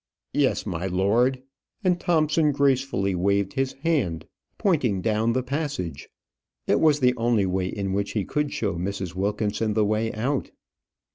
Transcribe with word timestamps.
"Yes, 0.33 0.65
my 0.65 0.87
lord;" 0.87 1.43
and 1.83 1.99
Thompson 1.99 2.51
gracefully 2.53 3.13
waved 3.13 3.53
his 3.53 3.73
hand, 3.83 4.25
pointing 4.57 4.99
down 4.99 5.33
the 5.33 5.43
passage. 5.43 6.09
It 6.65 6.79
was 6.79 7.01
the 7.01 7.15
only 7.17 7.45
way 7.45 7.67
in 7.67 7.93
which 7.93 8.13
he 8.13 8.25
could 8.25 8.51
show 8.51 8.73
Mrs. 8.77 9.13
Wilkinson 9.13 9.75
the 9.75 9.85
way 9.85 10.11
out. 10.13 10.49